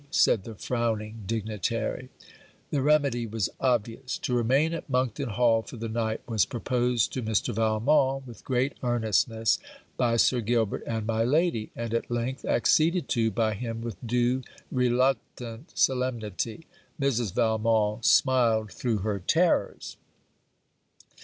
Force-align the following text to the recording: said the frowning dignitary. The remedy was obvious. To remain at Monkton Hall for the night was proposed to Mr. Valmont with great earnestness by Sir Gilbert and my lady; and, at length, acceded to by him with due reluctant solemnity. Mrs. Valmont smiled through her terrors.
said 0.09 0.45
the 0.45 0.55
frowning 0.55 1.21
dignitary. 1.27 2.09
The 2.71 2.81
remedy 2.81 3.27
was 3.27 3.51
obvious. 3.59 4.17
To 4.17 4.33
remain 4.33 4.73
at 4.73 4.89
Monkton 4.89 5.29
Hall 5.29 5.61
for 5.61 5.77
the 5.77 5.87
night 5.87 6.21
was 6.27 6.43
proposed 6.43 7.13
to 7.13 7.21
Mr. 7.21 7.53
Valmont 7.53 8.25
with 8.25 8.43
great 8.43 8.73
earnestness 8.81 9.59
by 9.97 10.15
Sir 10.17 10.41
Gilbert 10.41 10.81
and 10.87 11.05
my 11.05 11.23
lady; 11.23 11.69
and, 11.75 11.93
at 11.93 12.09
length, 12.09 12.43
acceded 12.45 13.07
to 13.09 13.29
by 13.29 13.53
him 13.53 13.81
with 13.81 13.95
due 14.03 14.41
reluctant 14.71 15.69
solemnity. 15.77 16.65
Mrs. 16.99 17.35
Valmont 17.35 18.03
smiled 18.03 18.71
through 18.71 18.97
her 19.05 19.19
terrors. 19.19 19.97